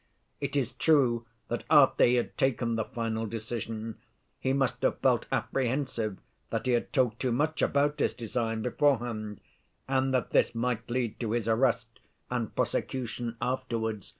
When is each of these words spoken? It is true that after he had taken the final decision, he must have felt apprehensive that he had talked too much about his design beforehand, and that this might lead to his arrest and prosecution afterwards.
It 0.39 0.55
is 0.55 0.73
true 0.73 1.27
that 1.47 1.63
after 1.69 2.03
he 2.03 2.15
had 2.15 2.35
taken 2.35 2.75
the 2.75 2.85
final 2.85 3.27
decision, 3.27 3.99
he 4.39 4.51
must 4.51 4.81
have 4.81 4.97
felt 4.97 5.27
apprehensive 5.31 6.17
that 6.49 6.65
he 6.65 6.71
had 6.71 6.91
talked 6.91 7.19
too 7.19 7.31
much 7.31 7.61
about 7.61 7.99
his 7.99 8.15
design 8.15 8.63
beforehand, 8.63 9.41
and 9.87 10.11
that 10.11 10.31
this 10.31 10.55
might 10.55 10.89
lead 10.89 11.19
to 11.19 11.33
his 11.33 11.47
arrest 11.47 11.99
and 12.31 12.55
prosecution 12.55 13.37
afterwards. 13.39 14.09